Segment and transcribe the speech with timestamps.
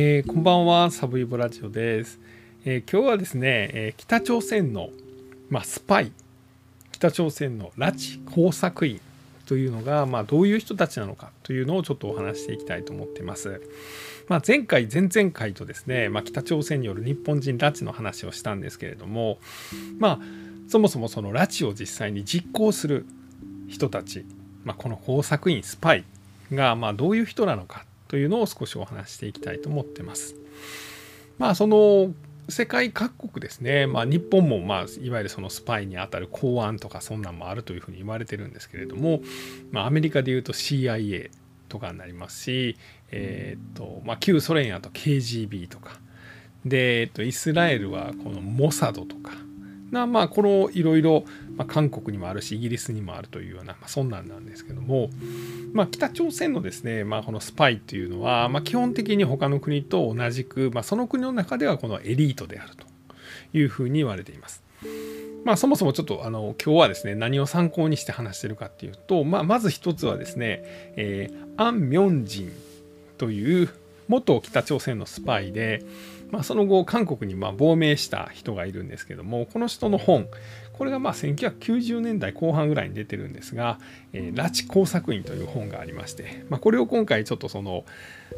[0.00, 2.20] えー、こんばんはサブイボラジオです、
[2.64, 4.90] えー、今日はですね、えー、北朝鮮の、
[5.50, 6.12] まあ、スパイ
[6.92, 9.00] 北朝鮮の拉致工作員
[9.46, 13.60] というのが、まあ、どういう人たちなのかというのをちょっとお話していきたいと思っています。
[14.28, 19.38] まあ、前回前々回とですね、まあ、北朝鮮による日本人拉致の話をしたんですけれども
[19.98, 20.18] まあ
[20.68, 23.04] そもそもその拉致を実際に実行する
[23.66, 24.24] 人たち、
[24.62, 26.04] まあ、この工作員スパイ
[26.52, 30.34] がまどういう人なのかというのを少しお話していきたいと思ってます。
[31.38, 32.12] まあその
[32.50, 39.20] 世界各国ですね、まあ、日本も、まあ、いわゆるそのスパイにあたる公安とかそんなんもあるというふうに言われてるんですけれども、
[39.70, 41.30] まあ、アメリカでいうと CIA
[41.68, 42.78] とかになりますし、
[43.10, 46.00] えーとまあ、旧ソ連やと KGB とか。
[46.64, 49.32] で、えー、とイスラエルはこのモサドとか。
[49.90, 51.24] なまあこのいろいろ
[51.66, 55.10] 韓国にもあるしイギリスにもあるというような、まあ、そんなんなんですけども、
[55.72, 62.86] まあ、北朝鮮のですね、まあ、このスパイっていうのは、まあ、基本的に他の国と同じく、まあ、その国の中ではこのエリートであると
[63.56, 64.62] いうふうに言われています。
[65.44, 70.62] まあ、そもそもちょっとあの今日はですね何を参考にして話してるかっていうと、まあ、まず一つはですね、
[70.96, 72.52] えー、アン・ミョンジン
[73.16, 73.68] という
[74.08, 75.84] 元北朝鮮のスパイで、
[76.30, 80.28] まあ、その後韓国にま亡命した人がいるんですけどもこの人の本
[80.72, 83.78] これがまあ1990年代後半ぐらいに出てるんですが
[84.12, 87.84] 「えー、拉致工作員」という本がありまして、まあ、これを今回ちょっとその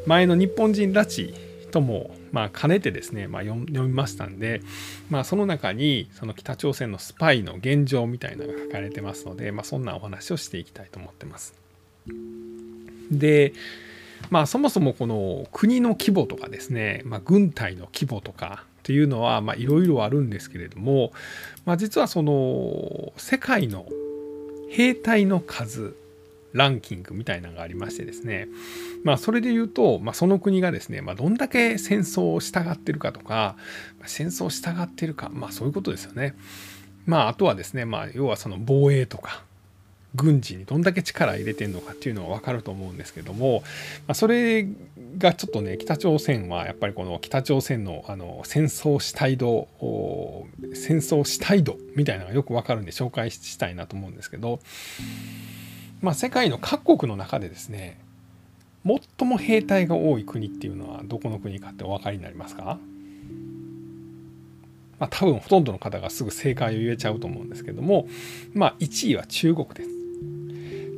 [0.06, 1.34] 前の日本人拉致
[1.70, 4.60] ともまあ兼ねてですね、まあ、読みましたんで、
[5.08, 11.54] まあ、その中にその北朝鮮のスパイの現状みたいなのが書かれてますので、まあ、そんなお話をしていきたいと思ってます。
[13.10, 13.52] で
[14.28, 21.12] まあそもそもこの国の規模とかですね、まあ、軍隊の規模とかっていうのはいろいろあるんですけれども、
[21.64, 23.86] まあ、実はその世界の
[24.70, 25.96] 兵隊の数
[26.52, 28.48] ランキングみたいなのがありましてですね、
[29.04, 33.56] まあ、それで言うと、まあ、その国がですね、まあ、どんだけ戦争を従ってるかとか、
[34.06, 36.34] 戦争を従ってるか、まあ、そういうことですよね。
[37.06, 39.44] まあ、あとはですね、まあ、要はその防衛とか、
[40.14, 43.62] 軍事にどんだけ力入れてるのかっていうのは分かると思うんですけども、
[44.08, 44.66] まあ、それ
[45.18, 49.68] がちょっとね北朝鮮はやっぱりこの北朝鮮のあの戦争主体度
[50.74, 54.58] 戦争主体度みたいなのがよく分かるんで紹介したいなと思うんですけど、
[56.00, 58.00] まあ、世界の各国の中でですね
[58.84, 62.78] 最も兵隊が多い国っていうのはどこの国かってお分かりになりますか？
[64.98, 68.06] まあ、多分ほとんどの方がすぐ正解を言えちゃうと思うんですけども、
[68.52, 69.99] まあ、1位は中国です。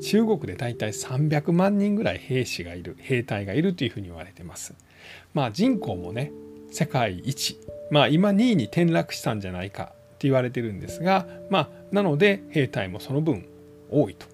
[0.03, 4.75] 中国で大体300万人ぐらい兵士がいる兵隊がいるというふうに言われてます。
[5.33, 6.33] まあ人口もね
[6.71, 7.59] 世界一
[7.91, 13.47] まあ今2位に転落したんじゃないかって言われてるんですがまあなので兵隊もその分
[13.91, 14.27] 多いと。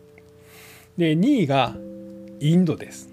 [0.96, 1.76] で2位が
[2.40, 3.08] インドです。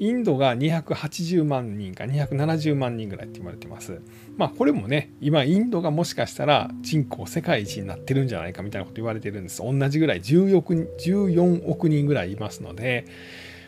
[0.00, 4.00] インドが280万人か270万人ぐらいって言われてます。
[4.40, 13.04] まあこれもね今インドがもしかしたら人口世界一になってるんじゃないかみたいなこと言われてるんです同じぐらい14億 ,14 億人ぐらいいますので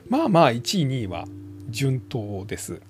[0.08, 1.26] まあまあ1位2位は
[1.68, 2.80] 順当です。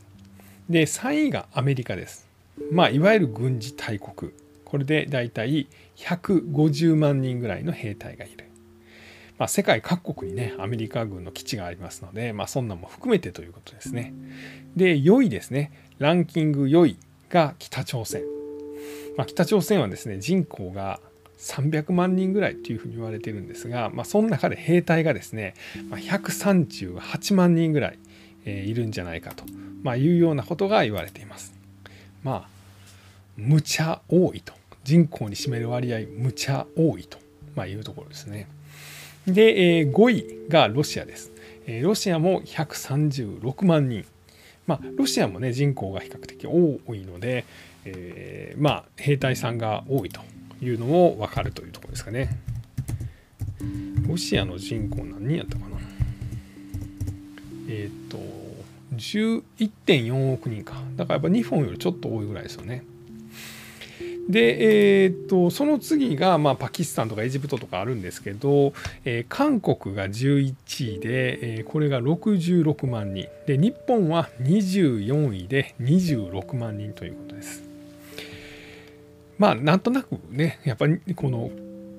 [0.70, 2.28] で3位がアメリカです。
[2.70, 4.30] まあいわゆる軍事大国
[4.64, 5.66] これでだいたい
[5.96, 8.44] 150万人ぐらいの兵隊がいる。
[9.38, 14.14] まあ、世界各国にねアメリカ軍の基地がありますので、まあ、そんなも含めてということですね。
[14.76, 16.96] で4位ですねランキング4位
[17.32, 18.22] が北朝鮮。
[19.16, 21.00] まあ、北朝鮮はですね人口が
[21.38, 25.54] 300万人ぐらいというふうに言われてるんですが、まあ、その中で兵隊がですね、
[25.90, 27.98] ま、138万人ぐらい、
[28.44, 29.44] え、いるんじゃないかと、
[29.82, 31.52] まあ、いうようなことが言われています。
[32.22, 32.48] まあ
[33.36, 34.52] むちゃ多いと
[34.84, 37.18] 人口に占める割合むちゃ多いと、
[37.56, 38.46] まあ、いうところですね。
[39.26, 41.30] で、え、5位がロシアです。
[41.66, 44.04] え、ロシアも136万人。
[44.66, 47.44] まあ、ロシアもね、人口が比較的多いので、
[47.84, 50.20] えー、まあ、兵隊さんが多いと
[50.62, 52.36] いうのも分かるというところですかね。
[54.06, 55.78] ロシアの人口何人やったかな？
[57.68, 58.18] えっ、ー、と、
[58.94, 60.74] 11.4億人か。
[60.96, 62.84] だからやっぱ日本よりちょっと多いぐらいですよね。
[64.28, 68.72] で、えーと、その次が、まあ、パキスタンとかエジプトとかあるんですけど、
[69.04, 77.62] えー、韓国が11位で、えー、これが66万人で日本は24位で26万人ということです。
[79.38, 81.50] まあなんとなくねやっぱりこの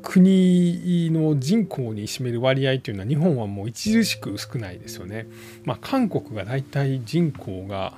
[0.01, 5.27] 国の人口に占める割合というのは日本はもう著しく少ないですよね。
[5.65, 7.93] まあ、韓国がだいたい人口が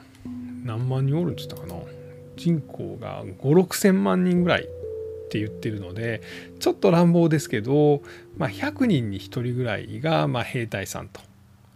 [0.63, 2.04] 何万人おるんって言ったかな？
[2.35, 4.65] 人口が5 6千万人ぐらいっ
[5.29, 6.21] て言ってるので
[6.59, 8.01] ちょっと乱暴ですけど、
[8.37, 11.21] まあ、100人に1人ぐらいがま兵隊さんと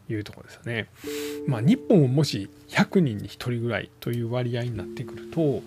[0.09, 0.87] いうところですよね。
[1.47, 5.61] まあ、日本ももし100人に1人ぐらいという割合になってくると、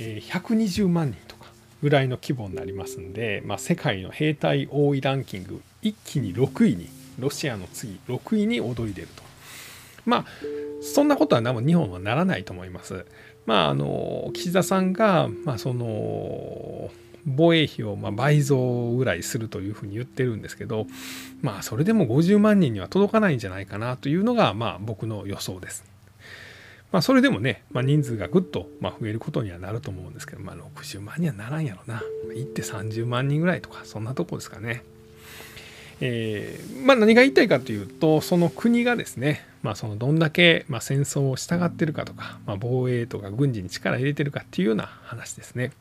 [0.00, 1.50] えー、120万人とか
[1.82, 6.88] ぐらいの規模になりますんで、まあ、世界の兵隊多いランキング一気に6位に
[7.18, 9.22] ロシアの次6位に躍り出ると。
[10.04, 10.24] まあ
[10.82, 13.06] そんなことは日本はならないと思います。
[13.46, 16.90] まああの岸田さんが、まあ、その
[17.26, 20.86] 防衛費をま倍増ぐらいするというふうに言ってるんですけど
[21.40, 25.84] まあそれでも50万人には届かないんじゃないかなというのがまあ僕の予想です。
[26.92, 32.04] まあそれでもね、まあ、人数がぐっとま増えることにはなると思うんですけど、まあ、60万にはならんやろな。
[32.36, 34.84] 行って30万人ぐらいとかそんなとこですかね。
[36.00, 45.72] えー、まあ、何が言いたいかというとその国がですね、まあ、そのどんだけ、ま戦争を従ってるかとか、まあ、防衛とか軍事に力入れてるかっていうような話ですね。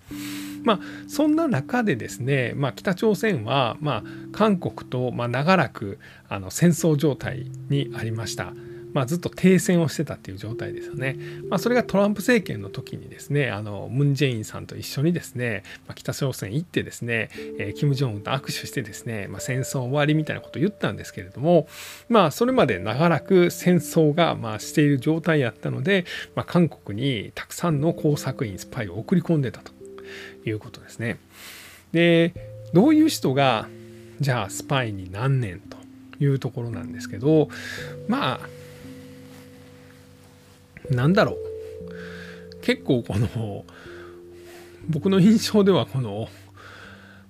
[0.63, 6.00] まあ、そんな中でですね、ま、北朝鮮は、ま、韓国と、ま長らく
[6.30, 8.54] あの戦争状態にありました。
[8.94, 11.18] まあ、ずっと停戦をしてたっていう状態ですよね。
[11.50, 17.30] まあ、それがトランプ政権の時にですねあのムン・ジェインさんと一緒にですね、まあ、北朝鮮行ってですね、
[17.60, 21.68] えー、キム・ジョンウンと握手してですね、まあ、戦争終わりみたいなことを言ったんですけれども
[22.10, 26.06] まあそれまで長らく戦争がまあしている状態やったので、
[26.36, 29.72] まあ、韓国にたくさんの工作員スパイを送り込んでたと
[30.45, 31.18] いうことですね。
[31.92, 32.34] で
[32.74, 33.68] どういう人が
[34.19, 35.78] じゃあスパイに何年と
[36.24, 37.50] いうところなんですけど
[38.07, 38.62] まあ
[40.89, 41.38] なんだろう
[42.62, 43.65] 結構この
[44.88, 46.27] 僕の印象ではこの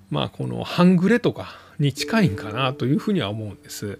[0.10, 4.00] まあこの半グレとかに近いんかなというふうには思うんです。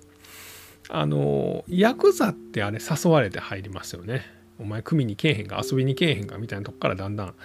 [0.90, 4.26] あのヤクザってあれ誘われて入りますよね。
[4.60, 7.36] お前組にけえへんか遊びにけえへんかみたいなとこからだんだん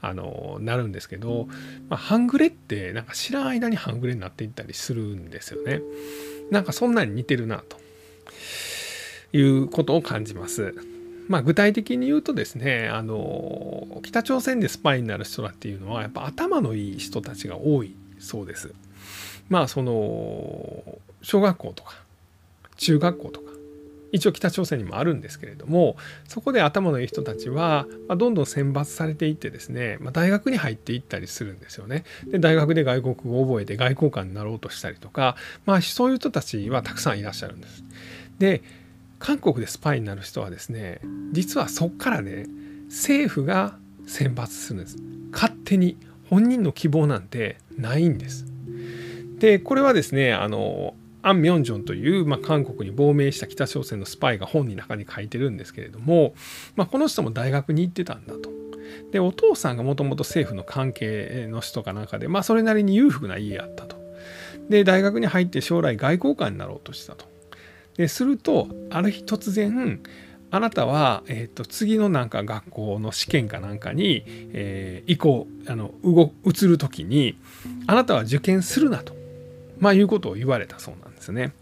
[0.00, 1.48] あのなるんですけど、
[1.88, 5.82] まあ、半グレってなんか知らん間に半グレになっていったりするんですよね。
[6.50, 7.76] なんかそんなに似てるなと
[9.36, 10.74] いうことを感じます。
[11.28, 18.72] まあ、具体的に言うとですねあの北朝鮮でスパイになる人らっていうのはやっぱ頭のいい人たちが多いそうです。
[19.48, 20.82] まあその
[21.22, 21.94] 小学校とか
[22.76, 23.46] 中学校とか
[24.12, 25.96] 一応北朝鮮にもあるんですけれども
[26.28, 32.04] そこで頭のいい人たちは、まあ、どんどん選抜されていってですね、まあ、大学に入っていったりするんですよね。
[32.26, 35.36] で大学で外国語を覚えて外交官になろうとしたりとか、
[35.66, 37.84] まあ、そういう人たちはたくさんいらっしゃるんです。
[38.38, 38.62] で
[39.26, 41.00] 韓国でスパイになる人はですね
[41.32, 42.46] 実はそっからね
[42.84, 43.76] 政府が
[44.06, 44.98] 選抜するんです
[45.32, 45.96] 勝手に
[46.30, 48.46] 本人の希望なんてないんです
[49.40, 56.36] でこれはですねあのアン・ミョンジョンという、まあ、韓国に亡命した北朝鮮のスパイが本の中に書いてるんですけれども、
[56.76, 58.50] まあ、この人も大学に行ってたんだと。
[59.10, 63.96] でお父さんがもともと政府の関係の人かなんかで、まあ、それなりに裕福な家やったと。
[64.68, 67.35] で大学に入って将来外交官になろうとしたと。
[67.96, 70.00] でするとある日突然
[70.50, 77.36] あなたは、えーと、次のなんか学校の試験かなんかに、えー、移行あの動移る時に
[77.86, 79.14] あなたは受験するなと、
[79.80, 81.52] まあ、いうことを言われたそうなんですね。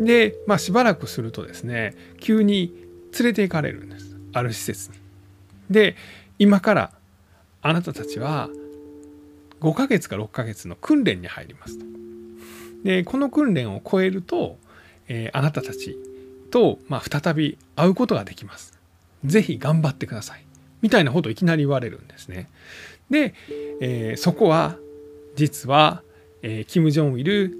[0.00, 2.72] で、まあ、しばらくするとですね急に
[3.18, 4.96] 連れて行かれるんですある施設に。
[5.70, 5.96] で
[6.38, 6.92] 今から
[7.60, 8.48] あなたたちは
[9.60, 11.84] 5ヶ月か6ヶ月の訓練に入りますと。
[12.84, 14.58] でこの訓練を超えると
[15.14, 15.98] えー、あなたたち
[16.50, 18.72] と、まあ、再び会うことができます。
[19.26, 20.44] ぜひ頑張ってください。
[20.80, 22.48] みたいなことをいきなり言われるんですね。
[23.10, 23.34] で、
[23.82, 24.78] えー、そこは
[25.36, 26.02] 実は、
[26.40, 27.54] えー、キム・ジョンイル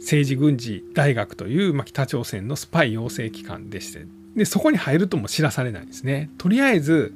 [0.00, 6.30] 政治軍事大学という、まあ、北朝鮮のスパイ養成機関でしてでそこに入るとも知らされないんですね。
[6.38, 7.14] とりあえず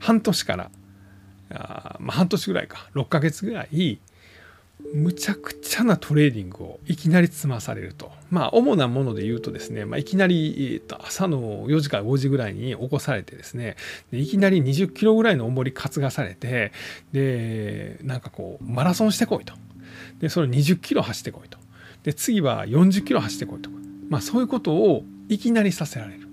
[0.00, 0.70] 半年から
[1.50, 4.00] あ、まあ、半年ぐらいか6ヶ月ぐらい
[4.94, 8.12] むちゃくちゃなトレーニングをいきなり積まされると。
[8.30, 13.74] まあ、主なもので言うとですね、まあ、いきなり、朝の4時から5時ぐらいに起こされてですね、
[14.12, 16.70] でいきなり20キロぐらいの重り担がされて、
[17.12, 19.54] で、なんかこう、マラソンしてこいと。
[20.20, 21.58] で、それ20キロ走ってこいと。
[22.04, 23.76] で、次は40キロ走ってこいとか。
[24.08, 26.24] まあ、そういうことをいきなりさせられる。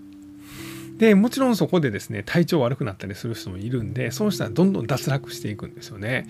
[0.99, 6.27] でもちろんそこでですね体調悪くなったりする人もいるんでその人はどんどん脱落していくんですよね。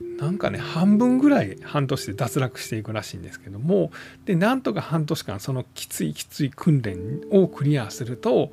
[0.00, 3.90] なんかね半分ぐらい半年で脱落していくらしいんですけども
[4.24, 8.52] でなんとか半年間そのきついきつい訓練をクリアすると、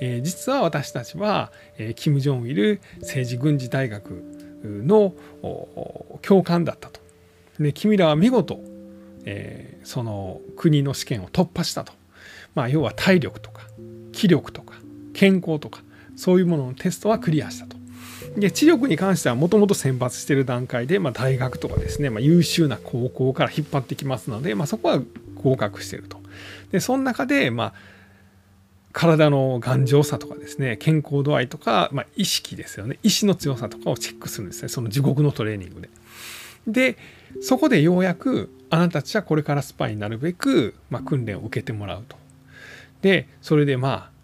[0.00, 4.22] えー、実は私たちは、えー、キム・ジョンイル政治軍事大学
[4.64, 5.14] の
[6.22, 7.00] 教官だったと。
[7.58, 8.60] で君らは見事、
[9.24, 11.92] えー、その国の試験を突破したと。
[12.54, 13.62] まあ要は体力とか
[14.12, 14.74] 気力とか
[15.14, 15.82] 健康とか
[16.16, 17.77] そういうもののテストはクリアしたと。
[18.38, 25.00] で知力に関してはもともと選抜してる段階で、まあ、大学とかですね、まあ、優秀な高校から引っ張ってきますので、まあ、そこは
[25.36, 26.18] 合格してると。
[26.70, 27.74] でその中で、まあ
[28.92, 35.88] 体の頑丈さとかですね健康度合いとか、まあ、意識ですよね意志の強さとかをチェックするんですねその地獄のトレーニングで。
[36.66, 36.98] で
[37.40, 42.16] そこでようやくあなたたちはこれからスパイになるべく、まあ、訓練を受けてもらうと。
[43.00, 44.17] でそれでまあ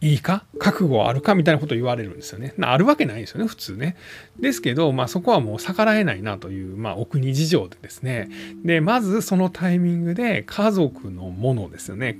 [0.00, 0.44] いいか？
[0.58, 1.34] 覚悟あるか？
[1.34, 2.54] みたいなことを言われるんですよね。
[2.60, 3.96] あるわけないですよね普通ね。
[4.38, 8.28] ですけど、まあ、そこはもう逆らえないなという、まあ、お国事情でですね
[8.64, 12.16] でまずそのタイミングで家族のものですよね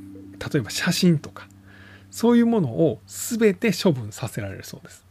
[0.52, 1.46] 例えば写真とか
[2.10, 5.04] そういうものを全て処分させられるそうです。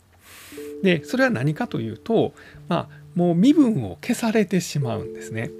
[0.84, 2.34] でそれは何かというと、
[2.68, 5.52] まあ、もう身分を消されてしまうんですね。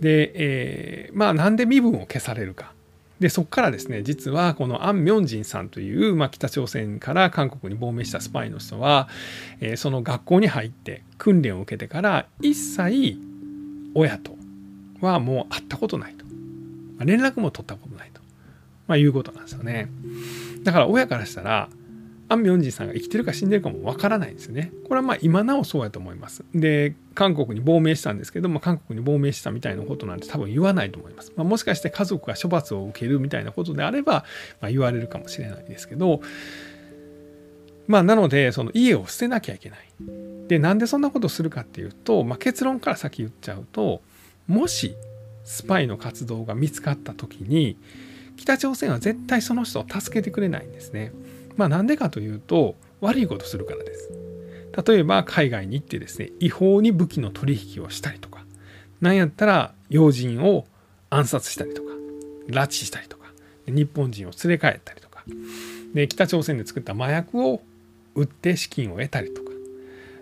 [0.00, 2.72] で、えー、まあなんで身分を消されるか。
[3.20, 9.08] でそこからですね実はこのアン・ミョンジンさんという、まあ、北朝鮮から韓国に亡命したスパイの人は、
[9.60, 13.18] えー、その学校に入って訓練を受けてから一切
[13.94, 14.36] 親と
[15.00, 16.24] はもう会ったことないと、
[16.96, 18.20] まあ、連絡も取ったことないと、
[18.88, 19.88] まあ、いうことなんですよね。
[20.64, 21.68] だから親からしたら
[22.28, 24.72] アン・ミョンジンさんが生きてるか死んでるかもわからないんですよね。
[24.84, 26.44] これはまあ今なおそうやと思います。
[26.54, 31.32] で、韓国に亡命したんですけども、韓国に亡命したみたいなことなんて多分言わないと思います。
[31.36, 34.24] まあ、もしかして家族が処罰を受けるみたいなことであれば、
[34.60, 36.20] まあ、言われるかもしれないですけど、
[37.86, 39.78] まあなので、その家を捨てなきゃいけない。
[40.48, 44.00] で、なんでそんなことするかっていうと、まあ、結論から先言っちゃうと、
[44.46, 44.94] もし
[45.44, 47.76] スパイの活動が見つかった時に、
[48.36, 51.12] 北朝鮮は絶対その人を助けてくれないんですね。
[51.56, 54.10] まあなんでかというと悪いことするからです。
[54.86, 58.44] 例えば海外に行ってですね違法に武器の取引をしたりとか
[59.00, 60.66] なんやったら要人を
[61.10, 61.90] 暗殺したりとか
[62.48, 63.26] 拉致したりとか
[63.66, 65.22] 日本人を連れ帰ったりとか
[65.94, 67.62] で北朝鮮で作った麻薬を
[68.16, 69.50] 売って資金を得たりとか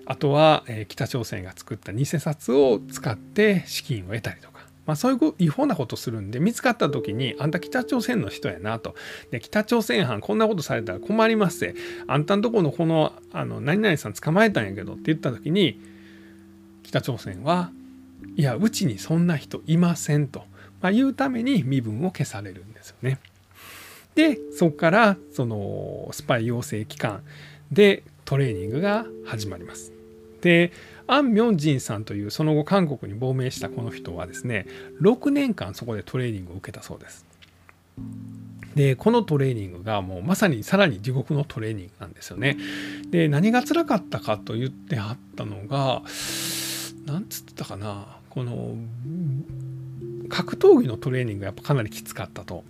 [0.04, 4.51] あとは、え北朝鮮が作った偽札を使って資金を得たりとか
[4.86, 8.94] まあ、そういう違法なことするんで見つかった時にあんた北朝鮮の人やなと
[9.30, 11.74] で北朝鮮犯こんなことされたら困りますぜ
[12.08, 15.80] あんたんとこのこのあの何々さん捕まえたんやけどって言った時に
[16.82, 17.70] 北朝鮮は
[18.36, 20.44] いやうちにそんな人いませんと、
[20.80, 23.18] まあ、言うために身分を消されるんですよね。
[24.14, 27.22] でそこからそのスパイ養成機関
[27.70, 29.92] でトレーニングが始まります。
[30.42, 30.72] で
[31.12, 34.66] アン・ミョンジンさんというその後韓国に亡命したこの人はですね
[35.02, 37.26] 6年間そこでトレーニングを受けたそうです。
[38.74, 42.56] でこのトレーニングがもうまさにさらに地獄のトレーニングなんですよね。
[43.10, 46.02] で何が辛かったかと言ってはったのが
[47.04, 48.74] 何つってたかなこの
[50.30, 52.64] 格闘技のトレーニングがやっぱかなりきつかったと。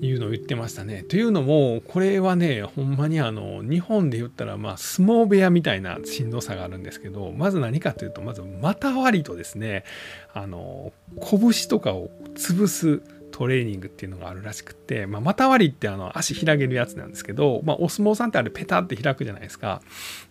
[0.00, 1.02] いうのを言ってましたね。
[1.04, 9.84] というのもこれはねほんまにあの日本で言ったらまあ相撲部屋みたいなしんどさがあるんですけどまず何かというとまず股割りとですね
[10.32, 13.02] あの拳とかを潰す
[13.34, 19.82] トレーニングっていうのがあるらしくって、まあ、股割りってあの足開けるやつなんですけど、まあ、お相撲さんってあれペタって開くじゃないですか。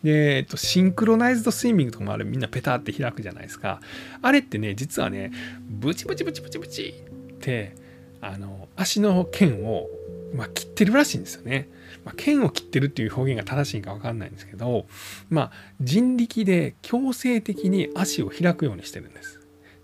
[0.04, 3.82] で、えっと、シンクロナイズドスイミングとかもあれみんなペタって開くじゃないですか。
[4.22, 5.34] あれってね、実はね、
[5.68, 6.94] ブチブチブチブチブチ
[7.34, 7.76] って
[8.22, 9.88] あの足の腱を、
[10.34, 11.70] まあ、切ってるらしいんですよね。
[12.06, 14.86] まあ、剣を切ってるっていう表現が正しいか分かんないんですけど、
[15.30, 19.40] まあ、人力で強制的に足を開くようにしてるんです。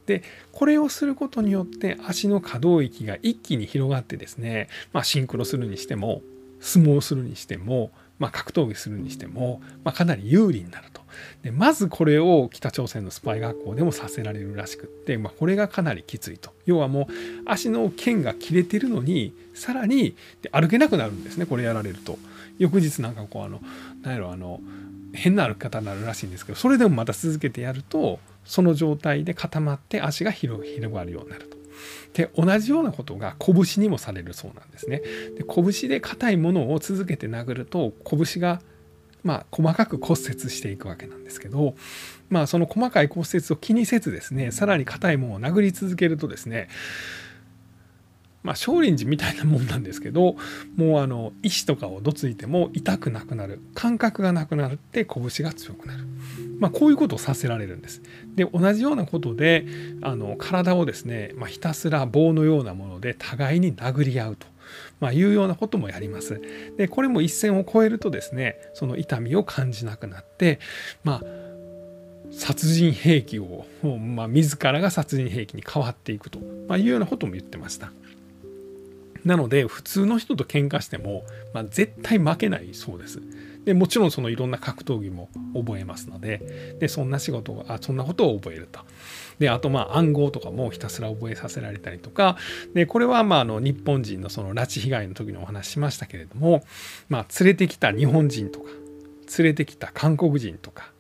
[0.05, 6.23] でこれをすることによって足の可動域が一気に広がってですね、まあ、シンクロするにしても
[6.59, 10.99] 相撲するにしても、まあ、格闘技するにしても、まあ、かなり有利になると。
[11.41, 17.13] でまずこれを北朝鮮のスパイ学校でもさせられるらしくって、まあ、これがかなりきついと要はもう
[17.45, 22.17] 足の腱が切れてるのにさらにで歩けなくなるんですねこれやられると
[22.57, 23.59] 翌日なんかこうあの
[24.03, 24.61] 何やろあの
[25.13, 31.58] 変な歩き方になるらしいんですけどそれでもまた続けてやるとその状態で固まって足が広がるようになると。
[32.13, 35.01] で同じようなことが拳にもされるそうなんですね。
[35.37, 38.61] で拳で硬いものを続けて殴ると拳が
[39.23, 41.75] まあ、細かく骨折していくわけなんですけど、
[42.29, 46.69] まあ、その細かい骨折を気にせずですねさらに硬いものを殴り続けるとですね
[48.43, 50.35] まあ少林寺みたいなもんなんですけど
[50.75, 56.05] もうあの石とかをどついても痛くなくなる感覚がなくなって拳が強くなる、
[56.59, 58.01] まあ、こういうことをさせられるんです。
[58.35, 59.65] で同じようなことで
[60.01, 64.47] あの体をですね、まあ、ひたすら棒のようなもので互いに殴り合うと。
[64.99, 66.39] まあ、いうようなこともやります。
[66.77, 70.59] でこれも一線を越えるとですねその痛みを感じなくなって
[71.03, 71.23] まあ
[72.31, 77.91] 殺人兵器を、まあ、自らが殺人兵器に変わっていくと、まあ、いうようなことも言ってました。
[79.25, 81.23] なので普通の人と喧嘩しても、
[81.53, 83.21] まあ、絶対負けないそうです。
[83.65, 88.79] でもちろんそのいろんな格闘技も覚えますのででそんな仕事あそんなことを覚えると。
[89.37, 92.37] であとまあ暗号とかもひたすら覚えさせられたりとか
[92.73, 96.63] でこれはまああの日本人のその拉致被害の時のお話しましたけれども、
[97.07, 98.69] まあ、連れてきた日本人とか
[99.37, 100.91] 連れてきた韓国人とか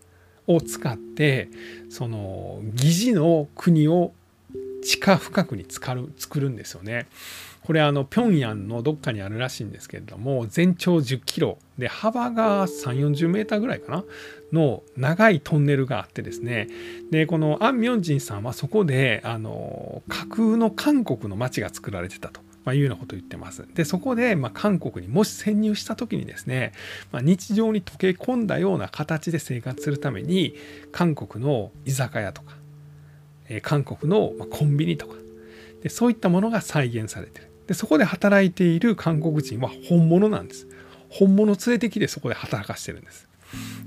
[0.47, 1.49] を使って
[1.89, 4.13] その疑似の国を
[4.81, 7.07] 地下深くに使う作るんですよね。
[7.69, 14.03] これあの平壌のどっかにあるらしいんですけれども全長10キロで幅が3 4 0メーターぐらいかな
[14.51, 16.67] の長いトンネルがあってですね
[17.11, 22.41] でこのアン・ミョンジンさんはそこであの架空の韓国の町が作られてたと。
[22.65, 23.65] まあ、いうようなことを言ってます。
[23.73, 26.73] で、そこで、まあ、韓国にもし潜入した時にですね、
[27.09, 30.55] まあ、日常に溶け込んだような形で生活するために、
[30.91, 32.51] 韓国の居酒屋とか、
[33.47, 35.15] えー、韓国のコンビニとか
[35.81, 37.48] で、そういったものが再現されてる。
[37.69, 40.67] でそこで働いている韓国人は本物なんです。
[41.07, 43.27] 本物連れてきてそこで働かしてるんです。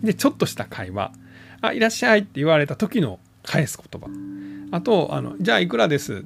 [0.04, 1.12] でちょっとした会話
[1.60, 4.06] 「あいらっしゃい」って言われた時の返す言葉。
[4.70, 6.24] あとあの「じゃあいくらです。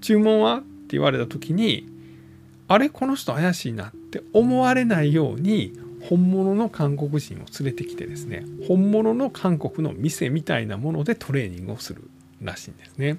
[0.00, 1.88] 注文は?」って言われた時に
[2.68, 5.72] 「あれこの人怪しいな」って思われないように
[6.08, 12.08] 本物の韓国人を連れてきてですね本物の韓国の店みたいなものでトレーニングをする。
[12.42, 13.18] らしいんですね。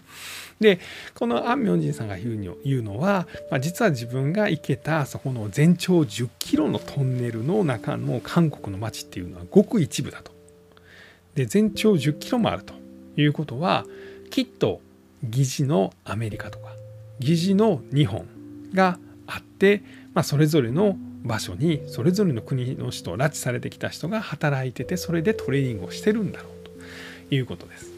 [0.60, 0.80] で
[1.14, 10.32] このアン・ミョンジンさんが言うのは、まあ、実は自分が行けたそこの全長10キロのトンネルの中の韓国の街っていうのはごく一部だと。
[11.36, 12.74] で全長10キロもあると
[13.18, 13.86] いうことは
[14.30, 14.82] きっと
[15.24, 16.74] 疑似のアメリカとか
[17.20, 18.28] 疑似の日本
[18.74, 27.93] があって、まあ、それぞれの場所にそれぞれの国の人拉致されてきた人が働いててそれでトレーニングをしてるんだろうということです。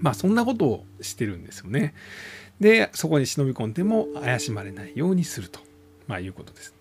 [0.00, 1.94] まあそんなことをしてるんですよね。
[2.60, 5.60] でそこに忍び込んでも怪しまれないようにすると、
[6.06, 6.74] まあ、いうことです。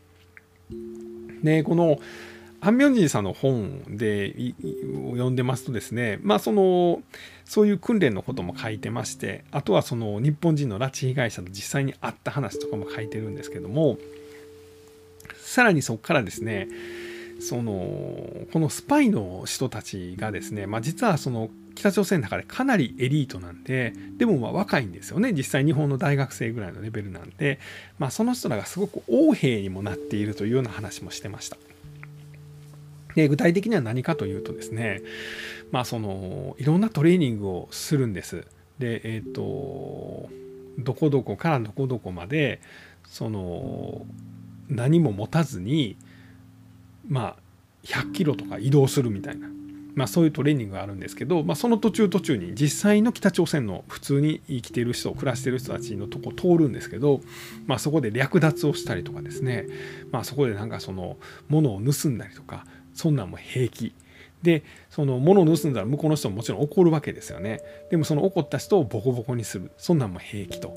[1.44, 2.00] でこの
[2.62, 4.34] アン・ミョンジンさんの本で
[5.14, 7.02] 読んでますとですねまあその
[7.46, 13.98] そういう訓練のことも書いてましてあとはその日本人の拉致被害者と実際に会った話とかも書いてるんですけども
[15.38, 16.68] さらにそこからですね
[17.40, 17.72] その
[18.52, 27.60] このスパイの人たちがですね、まあ、実はその北朝鮮の中でかなりエリートなんででもまあ若いんですよね実際日本の大学生ぐらいのレベルなんで、
[27.98, 31.58] まあ、その人らがすごく横兵にもなっているというような話もしてました。
[33.16, 35.02] で具体的には何かというとですね
[35.72, 38.46] まあそのいろんなトレーニングをするんです。
[38.78, 40.30] でえっ、ー、と
[40.78, 42.62] どこどこからどこどこまで
[43.06, 44.06] その
[44.68, 45.98] 何も持たずに
[47.08, 47.36] まあ
[47.84, 49.50] 100キロとか移動するみたいな
[49.96, 57.22] まあ、そういうトレーニングがあるんですけど、まあ、その途中途中に実際の北朝鮮の普通に生きている人暮らしてる人たちのとこ通るんですけど、
[57.66, 59.68] まあ、そこで略奪をしたりとかですね、
[60.12, 63.94] まあ、そこでなんかその物を盗んだりとかそんなんも平気。
[64.42, 67.62] でその物を盗んだら向こうの人ももちろん怒るわけですよね。
[67.92, 69.72] でもその怒った人をボコボコにする。
[69.78, 70.74] そんなんも平気と。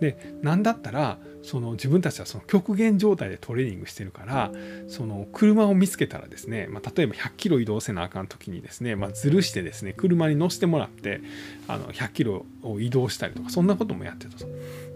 [0.00, 4.50] で何だったらその自分たちはその極限状態でトレーニングしてるから
[4.88, 11.20] その車を見つけたらですね、まあ、例えば100キロ移動せなあかん時にですね、まあ、ずるしてですね車に乗せてもらって
[11.68, 14.46] あの100キロを移動したりとかそんなこともやってたと。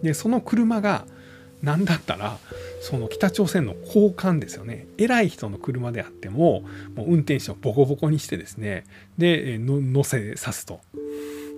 [0.02, 1.06] でその車が
[1.62, 2.38] 何だったら
[2.82, 6.62] その北朝鮮の高官ですよね偉い人の車であっても
[6.94, 8.84] もう運転手をボコボコにしてですね
[9.16, 10.80] で乗せさすと。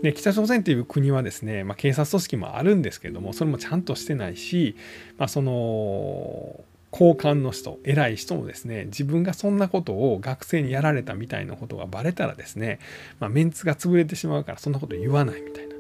[0.03, 4.77] で北朝鮮という国はですね、まあ、警察組織もあるんですけどもそれもちゃんとしてないし、
[5.19, 12.79] まあ、その高官の人偉い人もですね自分がそんなことを学生にやられたみたいなことがバレたらですね、
[13.21, 15.75] まあ、メンツが潰れてしまうからそんなこと言わないみたいな、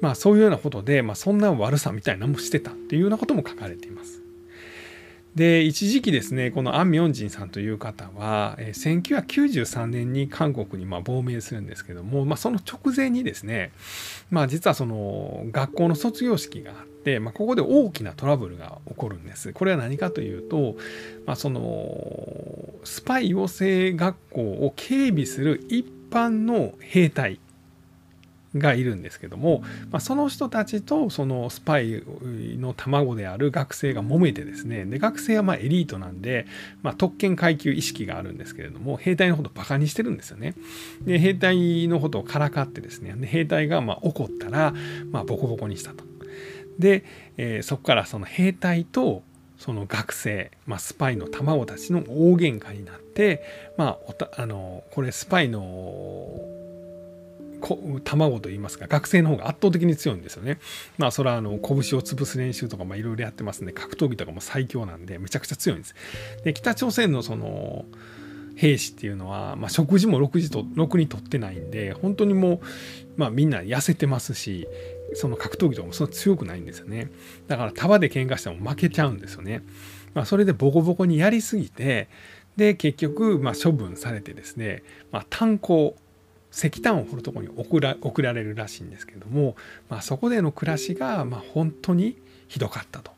[0.00, 4.25] まあ、そういうようなことで、まあ、そんな悪さみたいなのもしてたっていうようなことも書かれています。
[5.36, 13.70] で一時期ですねこのアン・ミョンジンさんという方は、え、1993年に韓国にま亡命するんですけども、まあ、その直前にですね、
[14.30, 19.52] まあ、実はその学校の卒業式があって、まあ、ここで大きなトラブルが起こるんです。
[19.52, 20.76] これは何かというと、
[21.26, 27.40] まあ、そのスパイ養成学校を警備する一般の兵隊
[28.58, 32.02] がいるんですけども、まあ、その人たちとそのスパイ
[32.58, 36.46] の卵である学生が揉めてですねで学生はまエリートなんで、
[36.82, 40.54] まあ、特権階級意識があるんですけれども兵隊のことをバカにしてるんですよね。
[41.04, 44.74] で兵隊のことをからかってですねで兵隊がま怒ったら、
[45.10, 46.04] ま、ボコボコにしたと。
[46.78, 47.04] で、
[47.36, 49.22] えー、そこからその兵隊と
[49.58, 53.42] その学生、まあ、スパイの卵たちの大喧嘩になって、
[53.76, 56.40] まあ、あのこれスパイの
[58.04, 60.58] 卵と言いますか学生の方が圧倒的に強いんですよね。
[60.98, 65.94] まあそれはあの拳を潰す練習とかいろいろやってますんで格闘技とかも最強なんでめちゃくちゃ強いんです。
[66.44, 67.84] で北朝鮮のその
[68.56, 72.60] 兵士っていうのは、まあ、食事もろくにとろくにとってないんで本当にもう、
[73.16, 74.66] まあ、みんな痩せてますし
[75.14, 77.10] その格闘技とかもそんな強くないんですよね
[77.48, 79.62] だから束で喧嘩しても負けちゃうんですよね、
[80.14, 82.08] まあ、それでボコボコにやりすぎて
[82.56, 85.94] で結局、まあ、処分されてですね、ま、炭鉱
[86.56, 89.56] 石炭を掘るところに送ら送られるらしいんですけども、
[89.90, 92.16] まあ、そこでの暮らしが、まあ、本当に
[92.48, 93.12] ひどかったと。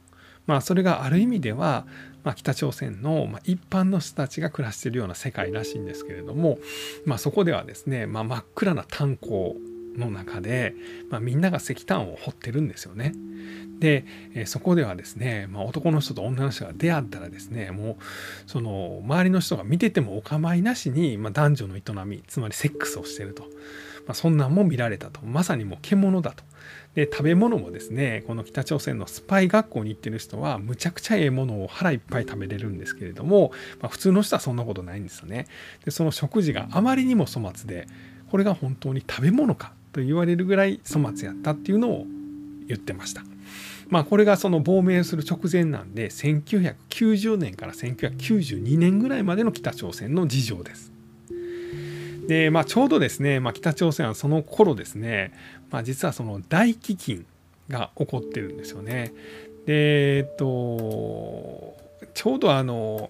[0.46, 1.86] まあ、それがある意味では、
[2.24, 6.58] まあ、北朝鮮の、ま、一般の人たちが暮らしているような世界らしいんですけれども、
[7.04, 9.56] まあ、そこではですね、まあ、真っ暗な炭鉱
[9.96, 10.74] の中で、
[11.10, 13.12] まあ、みんなが石炭を掘ってるんですよね。
[13.78, 17.96] で、えそこではですね、まあ、男の人と女の人が出会ったらですねもう
[18.46, 23.48] その周りの人が見ててもお構いなしに、まあ、男女の営みつまりセックスをしてると、ま
[24.12, 26.44] あ、そんなんも見られたとまさにもう獣だと。
[26.94, 35.46] で食べ物もですねこの北朝鮮のスパイ学校に行ってる人はむちゃくちゃええものを腹いっぱい食べれるんですけれども、まあ、普通の人はそんなことないんですよね。
[35.84, 37.86] でその食事があまりにも粗末で
[38.30, 42.06] これが本当に食べ物かと言われるぐらい粗末やったっていうのを
[42.66, 43.22] 言ってました。
[43.88, 50.92] まあこれがその亡命する直前なんで1990年から1992年ぐらいまでの北朝鮮の事情です。
[52.26, 55.32] でまあちょうどですね、まあ、北朝鮮はその頃ですね、
[55.70, 57.24] まあ、実はその大飢饉
[57.70, 59.12] が起こってるんですよね。
[59.64, 61.76] でえっと
[62.14, 63.08] ちょうどあの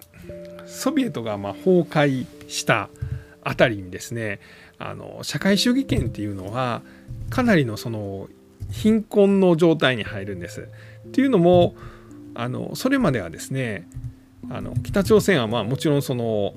[0.65, 2.89] ソビエトがま崩壊した
[3.43, 4.39] あたりにですね
[4.77, 6.81] あの社会主義権っていうのは
[7.29, 8.29] かなりのその
[8.71, 10.69] 貧困の状態に入るんです。
[11.07, 11.75] っていうのも
[12.35, 13.87] あのそれまではですね
[14.49, 16.53] あの北朝鮮はまあもちろんその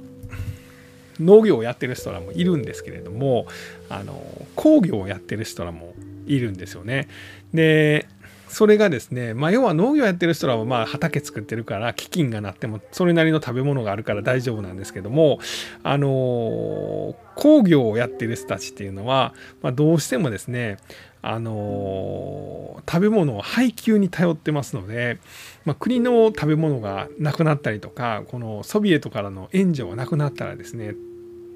[1.20, 3.46] 農業をやってる人らもいるんですけれども
[3.88, 4.22] あの
[4.54, 5.94] 工業をやってる人らも
[6.26, 7.08] いるんですよね。
[7.52, 8.06] で
[8.52, 15.38] それがですね、まあ、要は農業やってる人らはまあ畑作ってるから飢饉がなってもそれなりの食べ物があるから大丈夫なんですけども
[15.82, 20.76] あの工業をやってる人たちっていうのは、まあ、どうしてもですね
[21.22, 25.18] あの食べ物を配給に頼ってますので、
[25.64, 30.94] まあ、国の食べ物がなくなったりとかこのソビエトからの援助がなくなったらですね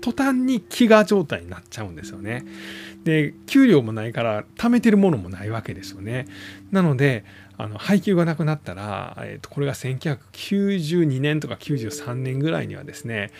[0.00, 2.44] 途端に飢餓状態になっちゃうんですよね。
[3.04, 6.26] で給料もないから貯めてるものもないわけですよね。
[6.72, 7.24] なので
[7.58, 13.30] あの配給がなくなったら、えー、とこれが1992年とか93年ぐらいにはですね、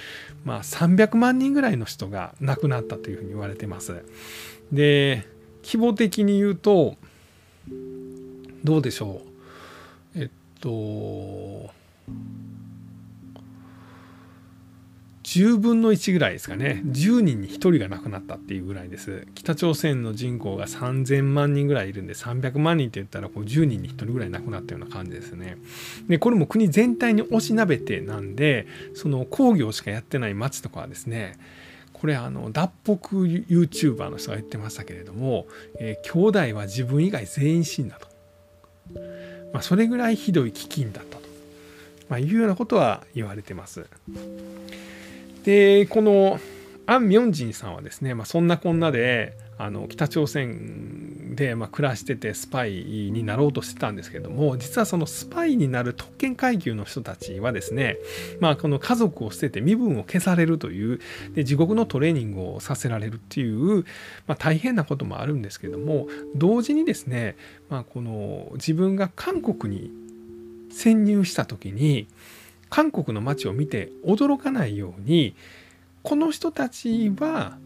[0.44, 4.04] まあ、300万人ぐらいの人が亡くなったというふうに言われてます。
[4.72, 5.26] で
[5.62, 6.96] 規模的に言うと
[8.64, 9.20] どうでしょ
[10.14, 11.70] うえっと
[15.36, 16.82] 10分の1ぐらいですかね。
[16.86, 19.26] 10人に1人が亡くなったっていうぐらいです。
[19.34, 25.58] 北朝鮮の人口が3000万人ぐらいいるんで300万人って言ったらこう10人に1人ぐらい亡くなったような感じですね。
[26.08, 31.38] でこれも国全体に押しなべてなんでその工業しかやってない町とかはですね
[31.92, 35.46] これあの脱北 YouTuber の人が言ってましたけれども、
[35.78, 38.08] えー、兄弟は自分以外全員死んだと、
[39.52, 41.22] まあ、それぐらいひどい飢饉だったと、
[42.08, 43.86] まあ、いうようなことは言われてます。
[45.46, 46.40] でこの
[46.86, 52.72] アン・ミョンジンさんはですね、まあ、そんなこんなであの北朝鮮でま暮らしててスパイ
[53.12, 57.96] になろうとしてたんですけども実はそのスパイになる特権階級の人たちはですね、
[58.40, 61.00] まあ、この家族を捨てて身分を消されるという
[61.34, 63.84] で地獄のトレーニングをさせられるっていう、
[64.26, 67.36] まあ、大変なこともあるんですけども同時にですね、
[67.70, 69.90] まあ、この自分が韓国に
[70.70, 72.08] 潜入した時に
[72.68, 75.34] 韓国の街を見て驚かないように
[76.02, 77.58] この人たちは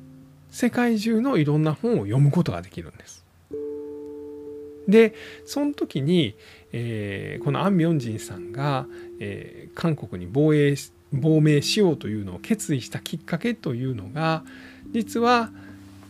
[0.51, 3.25] 世界中のいろんな本を読むことができるんです。
[4.89, 5.15] で
[5.47, 6.35] その時に、
[6.73, 8.87] えー、このアン・ミョンジンさんが、
[9.21, 10.75] えー、韓国に防衛
[11.13, 14.45] 亡命しようというのを決意したきっかけというのが
[14.93, 15.51] 実は、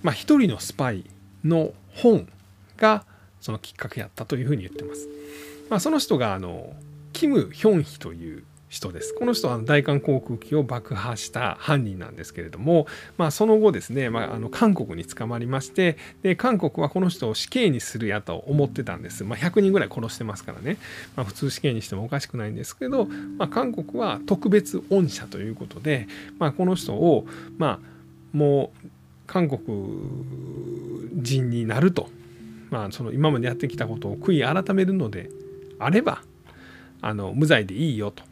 [0.02, 1.04] まあ、一人のスパイ
[1.44, 2.28] の本
[2.76, 3.04] が
[3.40, 5.08] そのきっかけやったというふうに言ってます。
[5.68, 6.74] まあ、その人があの
[7.12, 9.12] キム・ヒョンヒという人です。
[9.12, 12.86] この人は大韓航空機を爆破した犯人なんですけれども、
[13.18, 19.24] まあ、その後ですね、まあ、あの韓国に捕まりましてで韓国はこの人を死刑にするやと思ってたんです。
[19.24, 20.78] まあ、100人ぐらい殺してますからね、
[21.16, 26.06] まあ、普通死刑にしてもおかしくないんですけど、まあ、韓国は特別恩赦ということで、
[26.38, 27.26] まあ、この人を、
[27.58, 28.88] まあ、もう
[29.26, 29.60] 韓国
[31.16, 32.08] 人になると、
[32.70, 35.28] まあ、その今までやってきたことを悔い改めるので
[35.80, 36.22] あれば
[37.02, 38.29] あの無罪でいいよと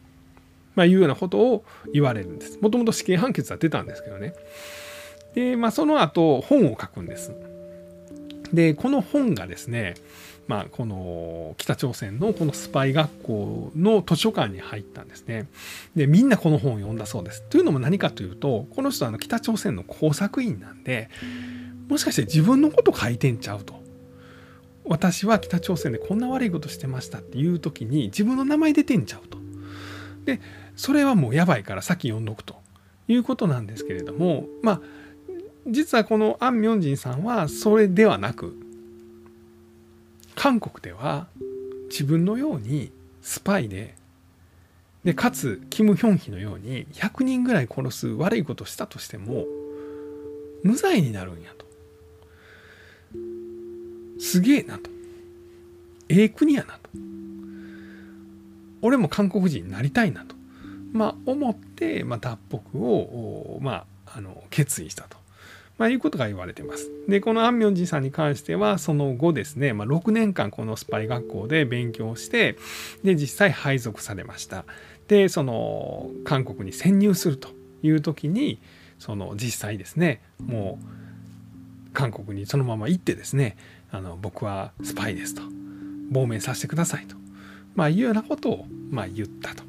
[0.79, 2.57] まあ、いうようなことを言われるんです。
[2.61, 4.33] もともと死刑判決は出たんですけどね。
[5.35, 7.33] で、まあ、その後本を書くんです。
[8.53, 9.95] で、この本がですね、
[10.47, 15.49] まあ、この北朝鮮のこのスパイ学校の図書館に入ったんですね。
[15.97, 17.43] でみんなこの本を読んだそうです。
[17.49, 21.09] というのも何かというとこの人はあの北朝鮮の工作員なんで
[21.89, 23.77] もしかして自分のこと書いてんちゃうと。
[24.85, 29.39] 私は北朝鮮でこんな悪いことしてましたっていう時に自分の名前出てんちゃうと。
[30.25, 30.41] で
[30.79, 32.55] それはもうやばいから先読んどくと
[33.09, 34.81] いうことなんですけれどもまあ
[35.67, 38.55] 実はこのアン・ミョンジンさんはそれではなく
[40.35, 41.27] 韓国では
[41.89, 43.95] 自分のようにスパイで
[45.03, 49.43] でかつキム・ヒョンヒのように100人ぐらい殺す悪いことしたとしても
[50.63, 51.65] 無罪になるんやと。
[54.17, 54.89] すげえなと。
[56.07, 56.89] ええ国やなと。
[58.81, 60.38] 俺も韓国人になりたいなと。
[60.91, 65.19] まあ思って、まあ、脱北を、まあ、あの決意したと
[65.79, 66.91] まあ、いうことが言われてます。
[67.07, 72.57] で、このアンミョンジさんに関しては、その後ですね、まあ、6年間このスパイ学校で勉強して、
[73.01, 74.65] で、実際配属されました。
[75.07, 77.49] で、その、韓国に潜入すると
[77.81, 78.59] いう時に、
[78.99, 83.55] その、実際ですね、もう、韓国にそのまま行ってですね、
[83.89, 85.41] あの、僕はスパイですと、
[86.11, 87.15] 亡命させてくださいと、
[87.75, 89.63] まあ、いうようなことを、まあ、言ったと。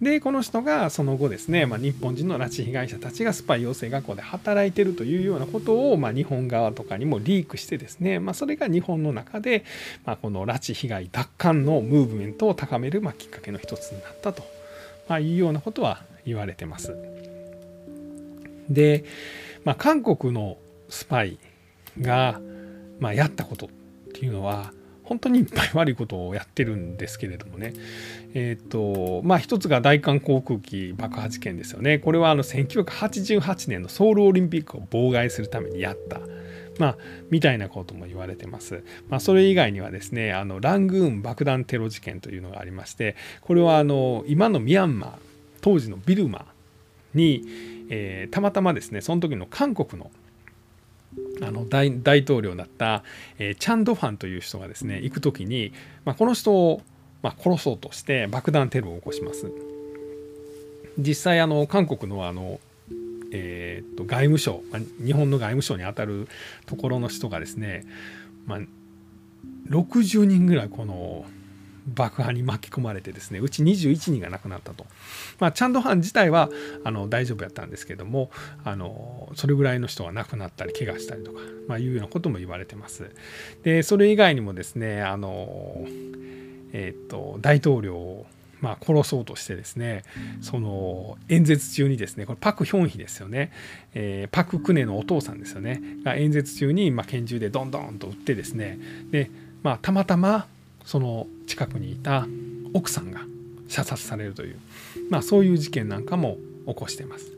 [0.00, 9.64] でこの人がその後ですね、まあ、日本人の拉致被害者たちがスパイ養成学校で働いてるというようなことを、まあ、日本側とかにもリークしてですね、まあ、それが日本の中で、
[10.04, 14.42] まあ、この拉致被害奪還のムーブメントを高める、まあ、きっかけの一つになったと、
[15.08, 16.94] まあ、いうようなことは言われてます。
[18.68, 19.04] で、
[19.64, 20.58] まあ、韓国の
[20.90, 21.38] スパイ
[22.00, 22.40] が、
[23.00, 23.68] まあ、やったことっ
[24.12, 24.72] ていうのは
[25.06, 27.72] 本当にいっぱい悪いことをやってるんですけれどもね。
[28.34, 31.98] えっ、ー、とまあ一つが大韓航空機爆破事件ですよね。
[31.98, 36.20] これはあの1988年のソウルオリンピックを妨害するためにやった。
[36.78, 36.98] まあ、
[37.30, 38.84] みたいなことも言われてます。
[39.08, 45.10] まあ、それ以外にはですね、あのラングーン爆弾テロ事件というのがありまして、これはあの今のミャンマー、
[45.62, 46.44] 当時のビルマ
[47.14, 47.44] に、
[47.88, 50.10] えー、たまたまですね、その時の韓国の
[51.42, 53.02] あの大大統領だった、
[53.38, 55.72] えー、チャン・ドファンという人がですね行く時に、
[56.04, 56.82] まあ、この人を、
[57.22, 59.50] まあ、殺そうとして爆弾テロを起こします。
[60.98, 62.58] 実際あの韓国のあの、
[63.30, 66.28] えー、と外務省、まあ、日本の外務省にあたる
[66.64, 67.84] ところの人がですね、
[68.46, 68.60] まあ、
[69.68, 71.26] 60人ぐらいこの
[71.86, 74.86] 爆破に巻き込まれてですねうち21人が亡くなったと、
[75.38, 76.50] まあ、チャンドハン自体は
[76.84, 78.30] あの大丈夫やったんですけども
[78.64, 83.10] あのそれぐらいの人が亡くなったり怪我したりとか、まあ、いうようなことも言われてます。
[83.62, 85.84] でそれ以外にもですねあの、
[86.72, 88.26] えー、と大統領を
[88.58, 90.02] まあ、殺そうとしてですね
[90.40, 93.52] その演説中にですねこれパク・ヒョンヒですよね、
[93.92, 95.82] えー、パク・クネのお父さんですよね。
[96.02, 98.78] が演説中にまあ拳銃でどんどんと撃ってですね。
[99.10, 99.30] で、
[99.62, 100.46] まあ、たまたま
[100.86, 102.26] その近くにいた
[102.72, 103.20] 奥さんが
[103.68, 104.58] 射殺されるという、
[105.10, 107.32] まあ、そういう事件なんかも起こしてます。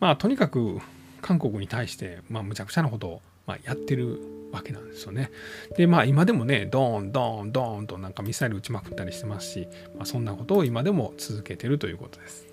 [0.00, 0.80] まあとにかく
[1.22, 4.20] 韓国に対して、まあ、むちゃくちゃなことを、まあ、やってる
[4.52, 5.30] わけなんですよね。
[5.76, 12.46] でまあ今でもねドーンドーンドーンとなんかミサイル撃ちまくったりしてますし、まあ、そんなことを今でも続けてるということです。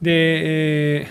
[0.00, 1.08] で、え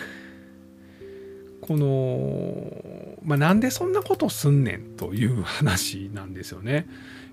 [1.61, 6.87] ー、この、まあ、なんでそんなことすんねんという話なんですよね。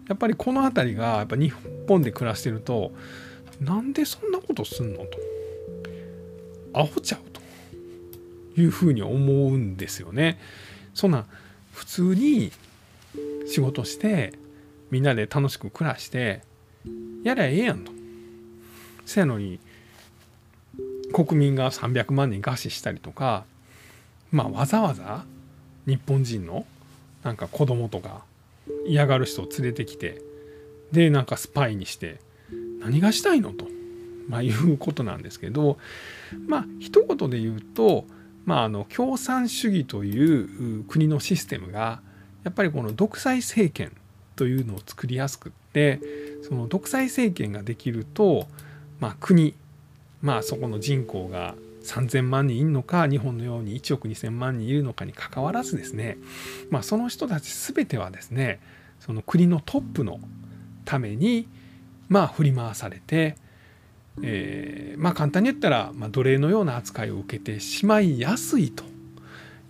[0.09, 1.53] やっぱりこの辺りがやっぱ日
[1.87, 2.92] 本で暮らしてると
[3.61, 5.18] なんでそんなことすんのと
[6.75, 10.38] アホちゃうというふうに思うんですよね。
[10.94, 11.27] そんな
[11.73, 12.51] 普通に
[13.47, 14.33] 仕事して
[14.90, 16.42] みんなで楽しく暮らして
[17.23, 17.92] やりゃええやんと。
[19.07, 19.59] せやのに
[21.12, 23.44] 国民が300万人餓死したりとか
[24.31, 25.25] まあわざわざ
[25.87, 26.66] 日本人の
[27.23, 28.25] なんか子供とか
[28.87, 30.23] 嫌がる人を連れてきて
[30.93, 32.21] でなんかスパイにして
[32.81, 33.67] 何がしたいのと、
[34.29, 35.79] まあ、いうことなんですけど
[36.47, 38.05] まあ一言で言うと、
[38.45, 42.01] まあ、あの共産主義という国のシステムが
[42.45, 43.93] やっぱりこの独裁政権
[44.37, 46.01] というのを作りやすくって
[46.49, 48.47] その独裁政権ができると、
[49.01, 49.55] まあ、国
[50.23, 56.19] まあそこの人口が3,000万人いるのか日本のように1億2,000万人いるのかにかかわらずですね、
[56.71, 58.61] まあ、その人たち全てはですね
[59.01, 60.21] その国のトップの
[60.85, 61.49] ために
[62.09, 63.37] まあ振り回されて、
[64.23, 68.85] えー、まあ簡単に言ったら、ま、奴隷のような扱いを受けてしまいやすいと。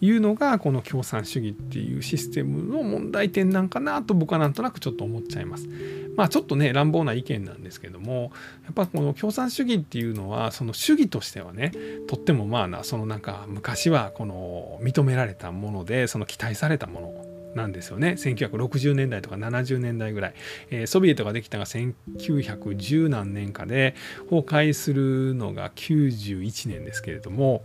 [0.00, 5.68] いうのがこの共産主義っていうシステムの問題点なんかなと僕はなんとなくちょっと思っちゃいます。
[6.16, 8.32] まあちょっとね乱暴な意見なんですけども
[8.64, 11.72] やっぱこの共産主義っていうのはその主義としてはね
[12.08, 20.34] とってもまあなそのなんか昔はこの認められたものでその期待されたものなんですよね1960年代とか70年代ぐらい、
[20.70, 23.94] えー、ソビエトができたが1910何年かで
[24.30, 27.62] 崩壊するのが91年ですけれども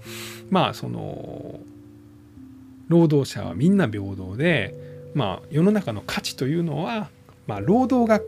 [0.50, 1.60] まあその
[2.88, 4.76] 労働者はみんな平等で
[5.14, 7.10] まあ世の中の価値というのは、
[7.48, 8.22] まあ、労働が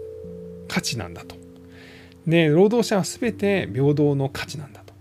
[0.67, 1.35] 価値なんだと。
[2.27, 4.93] で労働者は全て平等の価値なんだと。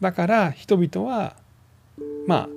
[0.00, 1.36] だから人々は
[2.26, 2.48] まあ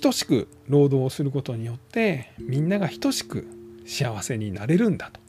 [0.00, 3.46] 等しく労働をすることによってみんなが等しく
[3.86, 5.20] 幸せになれるんだと。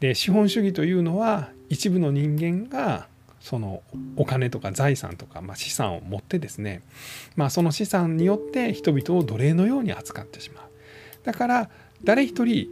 [0.00, 3.08] で資本主義というのは一部の人間が
[3.40, 3.82] その
[4.16, 6.82] お金とか財産とか、まあ、資産を持ってですね、
[7.36, 10.64] まあ、その資産によって人々を奴隷のように扱ってしまう。
[11.24, 11.70] だから
[12.04, 12.68] 誰一人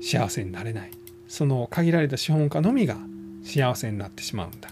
[0.00, 0.90] 幸せになれない。
[1.28, 2.96] その限られた資本家のみが
[3.42, 4.68] 幸せになってしまうんだ。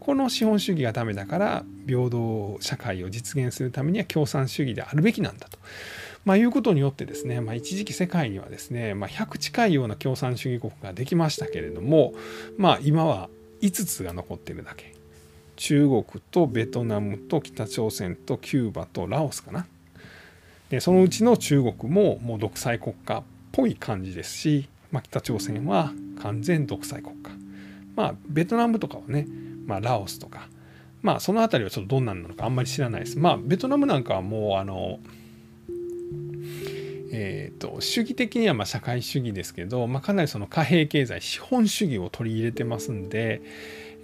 [0.00, 5.58] この資本主義がダメだから平等社会を実現するためには共産主義であるべきなんだと。
[6.24, 12.12] まあ、いうことによってですね、まあ、一時期世界にはですね、まあ、100近いような共産主義国ができましたけれども、
[12.58, 13.30] まあ、今は
[13.60, 14.94] 5つが残ってるだけ。
[15.56, 19.66] 中国とベトナムと北朝鮮とキューバとラオスかな。
[20.70, 25.92] でそのうちの中国ももう独裁国家っぽい感じですし、まあ、北朝鮮は
[26.22, 27.30] 完全独裁国家。
[27.96, 29.26] まあベトナムとかはね
[29.70, 30.48] まあ、ラオスとか、
[31.00, 33.18] まあ、その辺りはちょっとどんなんなのかあんまり知らないです。
[33.18, 34.98] まあ、ベトナムなんかはもう、あの、
[37.12, 43.42] えーと、主義的にはま社会主義ですけど、まあ、かなりその貨幣経済資本主義を取り入れてますんで、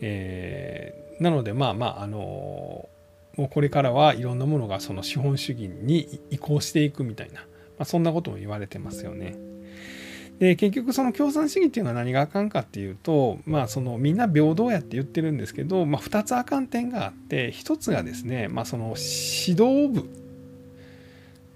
[0.00, 7.46] えー、なのでまあまああのもうこれからはいろんなものがその資本主義に移行していくみたいな、ま
[7.80, 9.36] あ、そんなことも言われてますよね。
[10.38, 20.25] で結局その共産主義っていうのは何があかんかっていうとまあそのみんな平等やって言ってるんですけど、まあ、2つあかん点があって1つがですね、まあ、その指導部、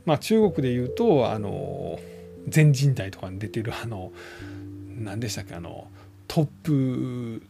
[0.04, 1.98] まあ、中国で言うとあの
[2.48, 4.12] 全人代とかに出てるあの
[4.98, 5.88] 何でしたっけあの
[6.26, 7.42] トップ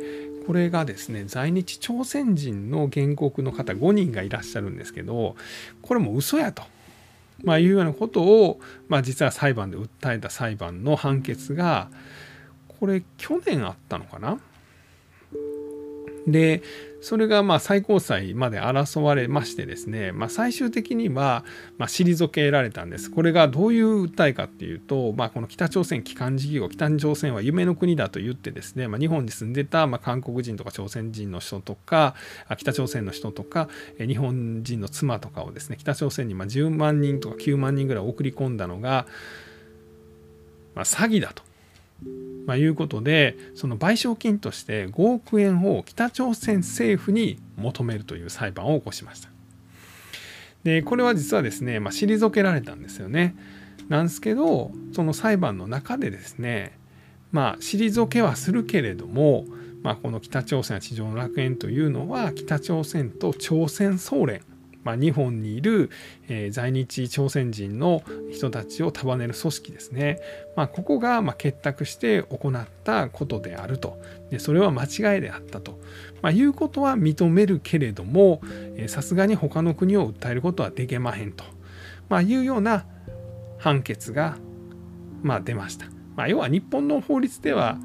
[0.47, 5.35] これがですね在日朝鮮人の原告の方5人がいらっしゃるんですけど
[5.81, 6.63] これも嘘やと、
[7.43, 11.89] まあ、いうようなことを、まあ、実は裁判で訴えた裁判の判決が
[12.79, 14.39] これ去年あったのかな？
[16.27, 16.63] で
[17.05, 21.45] それがまあ最高裁まで争われましてですね、まあ、最終的には
[21.77, 23.11] ま退けられたんです。
[23.11, 32.15] これがどういう訴えかっていうと、まあ、この北朝鮮基幹事業北朝鮮は夢の国だと言ってですね、まあ、日本に住んでたま韓国人とか朝鮮人の人とか
[32.57, 39.05] 北朝鮮の人とか日本人の妻とかをですね北朝鮮にま10万人とか9万人ぐらい送り込んだのが、
[40.73, 41.43] ま詐欺だと。
[42.45, 49.29] まあ、いうことでその賠償金として5億円を北朝鮮政府に求めるという裁判を起こしました。
[50.63, 53.35] でこれは実はですね、まあ、退けられたんですよね。
[53.89, 56.77] なんですけどその裁判の中でですね
[57.31, 59.45] まあ退けはするけれども、
[59.83, 64.41] まあ、この北朝鮮地上の楽園というのは北朝鮮と朝鮮総連
[64.85, 65.89] まあ、日本にいる、
[66.29, 70.21] えー、在日朝鮮人の人たちを束ねる組織ですね、
[70.55, 73.99] まあ、ここがま結託して行ったことであると。
[74.29, 75.79] でそれは間違いであったと、
[76.21, 78.41] まあ、いうことは認めるけれども
[78.87, 81.43] さすがに他の国を訴えることはできまへんと、
[82.07, 82.85] まあ、いうような
[83.57, 84.37] 判決が
[85.23, 85.87] ま出ました。
[86.15, 87.77] ま、要は日本の法律では、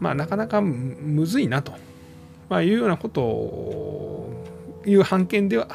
[0.00, 1.72] ま、なかなかむずいなと、
[2.48, 4.00] ま、いうようなことを
[4.86, 5.68] いう判決では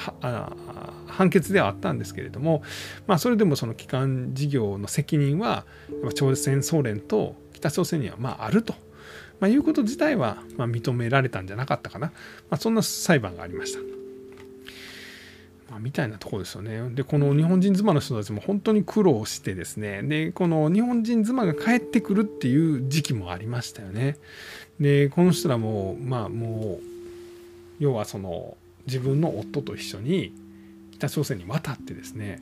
[1.16, 2.62] 判決ではあったんですけれども、
[3.08, 5.66] まあ、それでもその帰還事業の責任は
[6.14, 8.74] 朝鮮総連と北朝鮮にはまああると、
[9.40, 12.14] まあ、いうこと自体はまあ認められたんじゃなかったかな、ま
[12.52, 13.80] あ、そんな裁判がありました。
[15.70, 16.90] まあ、みたいなところですよね。
[16.94, 24.18] で、この日本人妻の人たちも本当に苦労してですね、で、この日本人妻が帰ってくるっていう時期もありましたよね。
[24.80, 26.86] で、この人らも、まあもう、
[27.80, 30.34] 要はその自分の夫と一緒に
[30.96, 32.42] 北朝鮮に渡ってですね、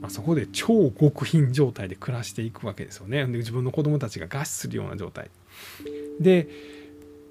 [0.00, 3.26] まあ、そこで超極貧状態で暮らしていくわけですよね。
[3.26, 5.30] で、自分の子供たちが餓死するような状態。
[6.20, 6.48] で、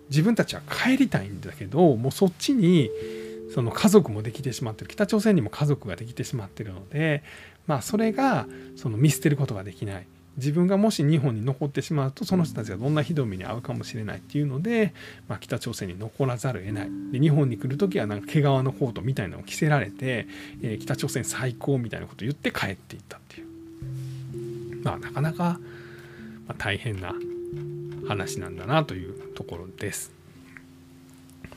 [0.10, 2.90] 自分たちは帰りたいんだけど、もうそっちに、
[3.54, 7.24] その家族もできてしまってる北朝鮮にも家族ができてしまってるので
[7.68, 10.08] まあそれがその見捨てることができない
[10.38, 14.94] 自分がもし日本に残ってしまうとその人たちがどんなひどい目に遭うかもしれないっていうので、
[15.28, 20.28] まあ、北朝鮮に残らざるを得ないで日本に来る時はなんか毛皮のコートみたいなのを着せられて、
[20.62, 25.60] えー、北朝鮮最高みたいなことを言って帰っていったっていうまあなかなか
[26.58, 27.14] 大変な
[28.08, 30.23] 話なんだなというところです。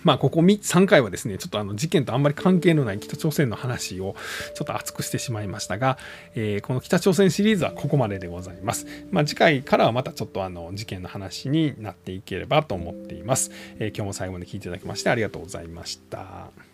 [0.06, 4.14] まあ、ここ3回はですね、ちょっとあの事件とあんまり関係のない北朝鮮の話を
[4.54, 5.98] ちょっと熱くしてしまいましたが、
[6.36, 8.86] えー、この北朝鮮シリーズはここまででございます。
[9.10, 13.50] まあ、次回からはまたちょっとあの事件の話になっていければと思っています。
[13.80, 16.65] えー、今日も最後まで聞いていただきましてありがとうございました。